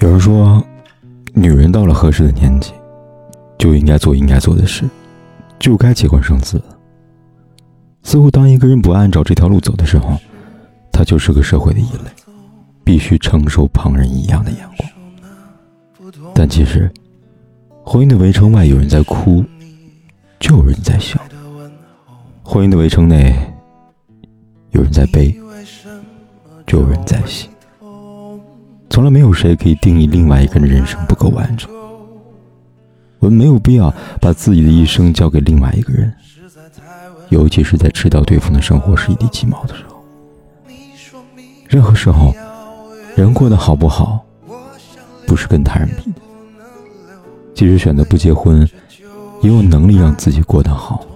[0.00, 0.64] 有人说，
[1.34, 2.72] 女人到了合适的年纪，
[3.58, 4.88] 就应该做应该做的事，
[5.58, 6.60] 就该结婚生子。
[8.02, 10.16] 似乎当一个人不按照这条路走的时候，
[10.90, 12.10] 他就是个社会的异类，
[12.82, 14.90] 必须承受旁人一样的眼光。
[16.34, 16.90] 但其实，
[17.84, 19.44] 婚姻的围城外有人在哭，
[20.38, 21.18] 就有人在笑；
[22.42, 23.36] 婚姻的围城内
[24.70, 25.38] 有人在悲，
[26.66, 27.50] 就有人在喜。
[28.90, 31.70] 从来没有谁可以定义另外一个人的人生不够完整。
[33.20, 36.12] 我们没有必要把自己的一生交给另外一个人，
[37.28, 40.04] 尤其是在知道对方的生活是一地鸡毛的时候。
[41.68, 42.34] 任何时候，
[43.14, 44.18] 人过得好不好，
[45.26, 46.20] 不是跟他人比的。
[47.54, 48.68] 即使选择不结婚，
[49.40, 51.06] 也有能力让自己过得好。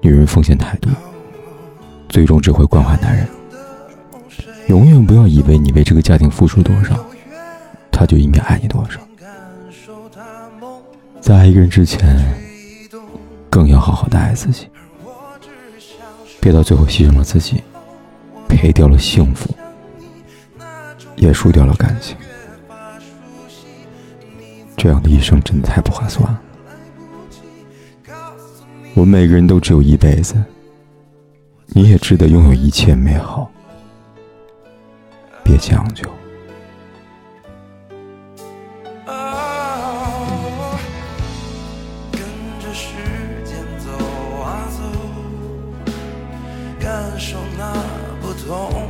[0.00, 0.92] 女人风险太多，
[2.08, 3.26] 最终只会惯坏男人。
[4.68, 7.04] 永远不要以为你为这个家庭付出多少，
[7.90, 9.00] 他就应该爱你多少。
[11.20, 12.16] 在爱一个人之前，
[13.48, 14.68] 更要好好的爱自己，
[16.38, 17.62] 别到最后牺牲了自己，
[18.46, 19.54] 赔掉了幸福，
[21.16, 22.14] 也输掉了感情。
[24.76, 26.40] 这样的一生真的太不划算了。
[28.94, 30.34] 我们每个人都只有一辈子，
[31.68, 33.50] 你也值得拥有一切美好。
[35.48, 36.04] 别将就。
[42.12, 42.20] 跟
[42.60, 42.92] 着时
[43.46, 43.88] 间走
[44.42, 44.82] 啊走，
[46.78, 47.72] 感受那
[48.20, 48.88] 不同。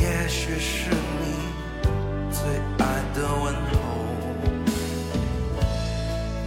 [0.00, 1.24] 也许是你
[2.32, 2.42] 最
[2.84, 2.84] 爱
[3.14, 3.70] 的问候。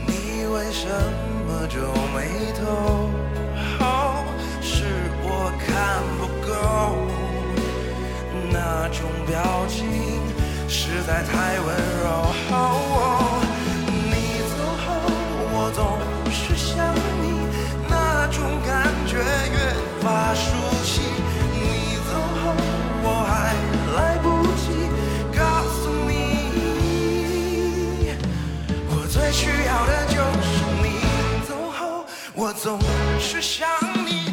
[0.05, 0.11] 你
[0.47, 0.85] 为什
[1.47, 1.79] 么皱
[2.13, 3.09] 眉头？
[9.25, 9.87] 表情
[10.67, 11.67] 实在太温
[12.03, 12.05] 柔。
[14.09, 14.11] 你
[14.49, 14.85] 走后，
[15.53, 15.79] 我总
[16.31, 16.71] 是想
[17.21, 17.25] 你，
[17.89, 18.71] 那种感
[19.07, 19.57] 觉越
[20.01, 20.45] 发熟
[20.83, 21.01] 悉。
[21.53, 22.43] 你走后，
[23.03, 23.31] 我还
[23.95, 24.25] 来不
[24.61, 24.65] 及
[25.37, 26.11] 告诉你，
[28.89, 30.85] 我最需要的就是你。
[31.47, 32.79] 走后，我总
[33.19, 33.67] 是想
[34.05, 34.32] 你，